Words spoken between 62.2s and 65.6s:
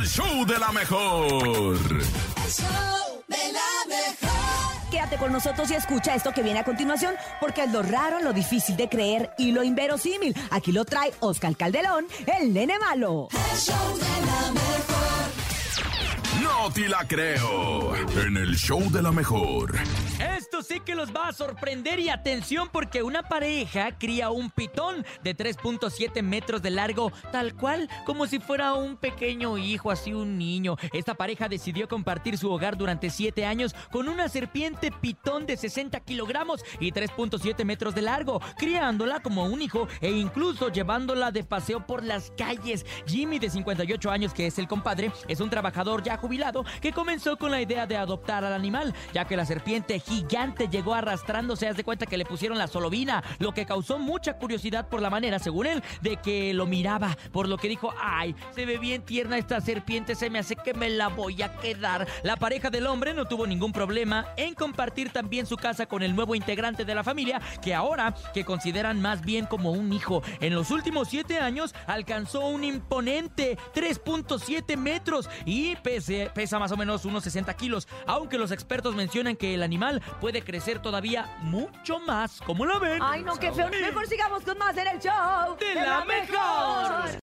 La pareja del hombre no tuvo ningún problema en compartir también su